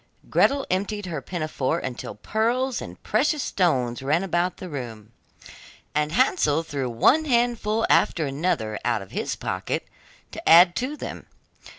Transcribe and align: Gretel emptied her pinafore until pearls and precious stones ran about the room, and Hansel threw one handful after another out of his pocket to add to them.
Gretel 0.31 0.65
emptied 0.71 1.05
her 1.05 1.21
pinafore 1.21 1.77
until 1.77 2.15
pearls 2.15 2.81
and 2.81 3.03
precious 3.03 3.43
stones 3.43 4.01
ran 4.01 4.23
about 4.23 4.57
the 4.57 4.67
room, 4.67 5.11
and 5.93 6.11
Hansel 6.11 6.63
threw 6.63 6.89
one 6.89 7.25
handful 7.25 7.85
after 7.87 8.25
another 8.25 8.79
out 8.83 9.03
of 9.03 9.11
his 9.11 9.35
pocket 9.35 9.87
to 10.31 10.49
add 10.49 10.75
to 10.77 10.97
them. 10.97 11.27